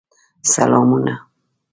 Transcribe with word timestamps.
سلامونه 0.53 1.13